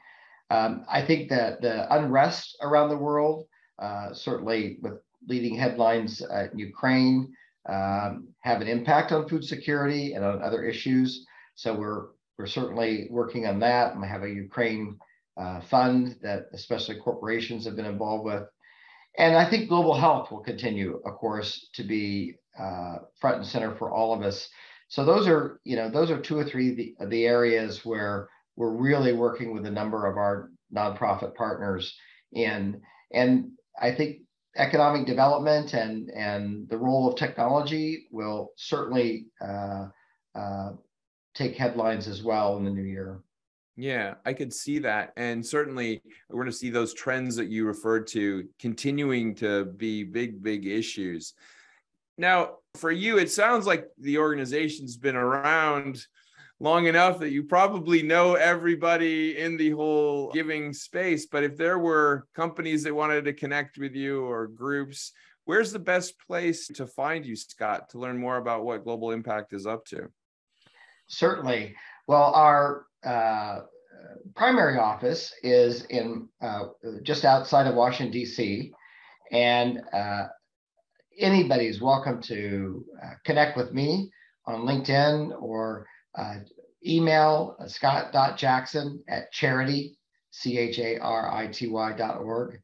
Um, 0.51 0.85
I 0.89 1.03
think 1.03 1.31
that 1.31 1.61
the 1.61 1.93
unrest 1.93 2.57
around 2.63 2.91
the 2.91 2.97
world, 2.97 3.48
uh, 3.79 4.13
certainly 4.13 4.79
with 4.83 4.95
leading 5.27 5.57
headlines 5.57 6.23
in 6.53 6.59
Ukraine, 6.59 7.33
um, 7.69 8.29
have 8.41 8.61
an 8.61 8.69
impact 8.69 9.13
on 9.13 9.29
food 9.29 9.45
security 9.45 10.15
and 10.15 10.25
on 10.25 10.43
other 10.43 10.65
issues. 10.65 11.27
So 11.55 11.75
we're 11.75 12.07
we're 12.39 12.47
certainly 12.47 13.09
working 13.11 13.47
on 13.47 13.59
that. 13.61 13.93
And 13.93 14.01
we 14.01 14.09
have 14.09 14.23
a 14.23 14.31
Ukraine 14.31 14.97
uh, 15.37 15.61
fund 15.61 16.17
that 16.23 16.47
especially 16.53 16.97
corporations 16.97 17.65
have 17.65 17.77
been 17.77 17.85
involved 17.85 18.25
with. 18.25 18.45
And 19.19 19.37
I 19.37 19.49
think 19.51 19.69
global 19.69 19.95
health 19.95 20.31
will 20.31 20.41
continue, 20.41 21.01
of 21.05 21.15
course, 21.15 21.69
to 21.75 21.83
be 21.83 22.37
uh, 22.59 22.99
front 23.21 23.39
and 23.39 23.47
center 23.47 23.75
for 23.75 23.91
all 23.91 24.15
of 24.15 24.23
us. 24.23 24.49
So 24.87 25.05
those 25.05 25.27
are, 25.27 25.61
you 25.65 25.77
know, 25.77 25.91
those 25.91 26.11
are 26.11 26.21
two 26.21 26.39
or 26.39 26.45
three 26.45 26.75
the, 26.75 27.07
the 27.07 27.27
areas 27.27 27.85
where 27.85 28.29
we're 28.57 28.71
really 28.71 29.13
working 29.13 29.53
with 29.53 29.67
a 29.67 29.71
number 29.71 30.07
of 30.07 30.17
our 30.17 30.51
nonprofit 30.75 31.35
partners 31.35 31.97
in. 32.33 32.81
And 33.13 33.51
I 33.81 33.95
think 33.95 34.19
economic 34.57 35.07
development 35.07 35.75
and 35.75 36.11
and 36.11 36.69
the 36.69 36.77
role 36.77 37.09
of 37.09 37.17
technology 37.17 38.09
will 38.11 38.53
certainly 38.57 39.27
uh, 39.41 39.87
uh, 40.35 40.71
take 41.35 41.57
headlines 41.57 42.09
as 42.09 42.23
well 42.23 42.57
in 42.57 42.65
the 42.65 42.71
new 42.71 42.83
year. 42.83 43.21
Yeah, 43.77 44.15
I 44.27 44.33
could 44.33 44.53
see 44.53 44.81
that. 44.81 45.13
And 45.17 45.45
certainly 45.45 46.03
we're 46.29 46.43
going 46.43 46.51
to 46.51 46.57
see 46.57 46.69
those 46.69 46.93
trends 46.95 47.37
that 47.37 47.49
you 47.49 47.65
referred 47.65 48.09
to 48.09 48.49
continuing 48.59 49.37
to 49.37 49.67
be 49.67 50.03
big, 50.03 50.43
big 50.43 50.67
issues. 50.67 51.35
Now, 52.17 52.57
for 52.75 52.91
you, 52.91 53.19
it 53.19 53.31
sounds 53.31 53.69
like 53.69 53.87
the 53.99 54.19
organization's 54.19 54.97
been 54.97 55.15
around 55.15 56.05
long 56.61 56.87
enough 56.87 57.19
that 57.21 57.31
you 57.31 57.45
probably 57.45 58.03
know 58.03 58.35
everybody 58.35 59.39
in 59.39 59.57
the 59.57 59.71
whole 59.71 60.33
giving 60.33 60.73
space. 60.73 61.27
But 61.27 61.45
if 61.45 61.57
there 61.57 61.79
were 61.79 62.27
companies 62.35 62.83
that 62.83 62.95
wanted 62.95 63.25
to 63.27 63.33
connect 63.33 63.79
with 63.79 63.95
you 63.95 64.25
or 64.25 64.49
groups, 64.49 65.13
Where's 65.49 65.73
the 65.73 65.79
best 65.79 66.21
place 66.27 66.67
to 66.67 66.87
find 66.87 67.25
you, 67.25 67.35
Scott, 67.35 67.89
to 67.89 67.99
learn 67.99 68.19
more 68.19 68.37
about 68.37 68.67
what 68.67 68.85
Global 68.85 69.13
Impact 69.13 69.55
is 69.55 69.67
up 69.67 69.87
to? 69.87 70.11
Certainly. 71.07 71.75
Well, 72.07 72.35
our 72.35 72.85
uh, 73.03 73.61
primary 74.37 74.77
office 74.77 75.33
is 75.43 75.87
in 75.87 76.29
uh, 76.43 76.65
just 77.03 77.25
outside 77.25 77.67
of 77.67 77.77
Washington, 77.77 78.13
D.C., 78.13 78.71
and 79.33 79.81
uh, 79.91 80.27
anybody's 81.19 81.81
welcome 81.81 82.21
to 82.25 82.85
uh, 83.03 83.13
connect 83.25 83.57
with 83.57 83.73
me 83.73 84.11
on 84.47 84.67
LinkedIn 84.67 85.33
or 85.41 85.87
uh, 86.17 86.37
email 86.87 87.57
uh, 87.61 87.67
scott.jackson 87.67 89.03
at 89.09 89.33
charity, 89.33 89.99
C 90.31 90.59
H 90.59 90.79
A 90.79 90.99
R 90.99 91.33
I 91.33 91.49
T 91.49 91.69
Y 91.69 91.93
dot 91.93 92.19
org. 92.21 92.61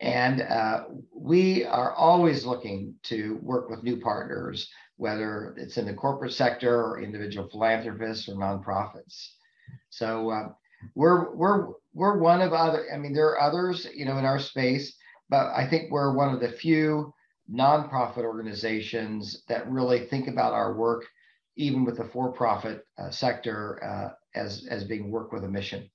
And 0.00 0.42
uh, 0.42 0.84
we 1.14 1.64
are 1.64 1.92
always 1.92 2.44
looking 2.44 2.94
to 3.04 3.38
work 3.40 3.70
with 3.70 3.84
new 3.84 4.00
partners, 4.00 4.68
whether 4.96 5.54
it's 5.56 5.76
in 5.76 5.86
the 5.86 5.94
corporate 5.94 6.32
sector 6.32 6.74
or 6.74 7.00
individual 7.00 7.48
philanthropists 7.48 8.28
or 8.28 8.34
nonprofits. 8.34 9.28
So 9.90 10.30
uh, 10.30 10.48
we're 10.96 11.34
we're 11.36 11.68
we're 11.94 12.18
one 12.18 12.40
of 12.40 12.52
other. 12.52 12.86
I 12.92 12.98
mean, 12.98 13.12
there 13.12 13.28
are 13.28 13.40
others, 13.40 13.86
you 13.94 14.04
know, 14.04 14.18
in 14.18 14.24
our 14.24 14.40
space, 14.40 14.96
but 15.28 15.52
I 15.54 15.68
think 15.68 15.90
we're 15.90 16.16
one 16.16 16.34
of 16.34 16.40
the 16.40 16.48
few 16.48 17.14
nonprofit 17.52 18.24
organizations 18.24 19.44
that 19.48 19.70
really 19.70 20.06
think 20.06 20.26
about 20.26 20.52
our 20.52 20.74
work, 20.74 21.04
even 21.56 21.84
with 21.84 21.98
the 21.98 22.04
for-profit 22.04 22.86
uh, 22.98 23.10
sector, 23.10 23.82
uh, 23.84 24.14
as 24.34 24.66
as 24.70 24.84
being 24.84 25.10
work 25.10 25.32
with 25.32 25.44
a 25.44 25.48
mission. 25.48 25.90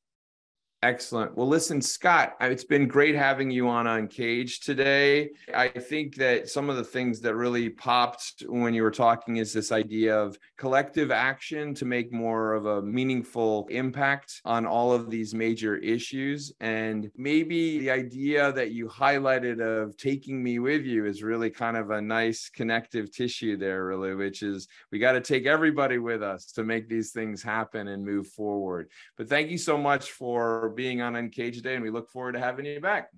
Excellent. 0.84 1.36
Well, 1.36 1.48
listen, 1.48 1.82
Scott, 1.82 2.36
it's 2.40 2.64
been 2.64 2.88
great 2.88 3.16
having 3.16 3.50
you 3.50 3.68
on 3.68 3.88
Uncaged 3.88 4.64
today. 4.64 5.32
I 5.52 5.70
think 5.70 6.16
that 6.18 6.50
some 6.50 6.70
of 6.70 6.76
the 6.76 6.84
things 6.84 7.20
that 7.22 7.36
really 7.36 7.70
popped 7.70 8.44
when 8.48 8.76
you 8.76 8.84
were 8.84 8.92
talking 8.92 9.38
is 9.38 9.52
this 9.52 9.72
idea 9.72 10.16
of 10.16 10.38
collective 10.56 11.10
action 11.10 11.74
to 11.76 11.86
make 11.86 12.14
more 12.14 12.54
of 12.54 12.68
a 12.68 12.84
meaningful 12.84 13.68
impact 13.72 14.40
on 14.46 14.68
all 14.68 14.92
of 14.92 15.10
these 15.10 15.34
major 15.34 15.78
issues. 15.78 16.54
And 16.60 17.10
maybe 17.18 17.80
the 17.80 17.90
idea 17.90 18.52
that 18.52 18.70
you 18.70 18.88
highlighted 18.88 19.60
of 19.60 19.98
taking 19.98 20.44
me 20.44 20.60
with 20.60 20.86
you 20.86 21.08
is 21.08 21.24
really 21.24 21.50
kind 21.50 21.76
of 21.76 21.90
a 21.90 22.00
nice 22.00 22.50
connective 22.50 23.12
tissue 23.12 23.58
there, 23.58 23.84
really, 23.84 24.14
which 24.14 24.44
is 24.44 24.68
we 24.92 25.00
got 25.00 25.14
to 25.14 25.22
take 25.22 25.48
everybody 25.48 25.98
with 25.98 26.22
us 26.22 26.52
to 26.52 26.64
make 26.64 26.88
these 26.88 27.14
things 27.14 27.42
happen 27.42 27.88
and 27.88 28.06
move 28.06 28.28
forward. 28.28 28.92
But 29.18 29.28
thank 29.28 29.50
you 29.50 29.58
so 29.58 29.76
much 29.76 30.12
for 30.12 30.67
being 30.70 31.02
on 31.02 31.16
Uncaged 31.16 31.64
Day, 31.64 31.76
and 31.76 31.84
we 31.84 31.90
look 31.90 32.10
forward 32.10 32.34
to 32.34 32.40
having 32.40 32.66
you 32.66 32.80
back. 32.80 33.10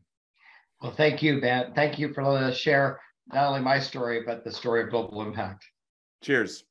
Well, 0.82 0.94
thank 0.94 1.22
you, 1.22 1.42
Ben. 1.42 1.74
Thank 1.74 2.00
you 2.00 2.14
for 2.14 2.24
letting 2.24 2.48
us 2.48 2.58
share 2.58 3.00
not 3.34 3.48
only 3.48 3.62
my 3.62 3.80
story, 3.80 4.24
but 4.26 4.44
the 4.44 4.52
story 4.52 4.82
of 4.84 4.90
global 4.90 5.22
impact. 5.22 5.66
Cheers. 6.22 6.64